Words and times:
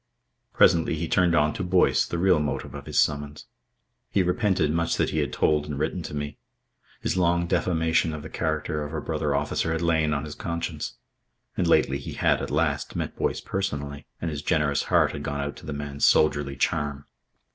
Presently 0.51 0.95
he 0.95 1.07
turned 1.07 1.35
on 1.35 1.53
to 1.53 1.61
Boyce, 1.63 2.07
the 2.07 2.17
real 2.17 2.39
motive 2.39 2.73
of 2.73 2.87
his 2.87 2.97
summons. 2.97 3.45
He 4.09 4.23
repented 4.23 4.71
much 4.71 4.97
that 4.97 5.11
he 5.11 5.19
had 5.19 5.31
told 5.31 5.67
and 5.67 5.77
written 5.77 6.01
to 6.01 6.15
me. 6.15 6.39
His 7.01 7.17
long 7.17 7.45
defamation 7.45 8.11
of 8.11 8.23
the 8.23 8.27
character 8.29 8.83
of 8.83 8.95
a 8.95 8.99
brother 8.99 9.35
officer 9.35 9.73
had 9.73 9.83
lain 9.83 10.11
on 10.11 10.25
his 10.25 10.33
conscience. 10.33 10.97
And 11.55 11.67
lately 11.67 11.99
he 11.99 12.13
had, 12.13 12.41
at 12.41 12.49
last, 12.49 12.95
met 12.95 13.15
Boyce 13.15 13.41
personally, 13.41 14.07
and 14.19 14.31
his 14.31 14.41
generous 14.41 14.85
heart 14.85 15.11
had 15.11 15.21
gone 15.21 15.39
out 15.39 15.55
to 15.57 15.67
the 15.67 15.71
man's 15.71 16.03
soldierly 16.07 16.55
charm. 16.55 17.05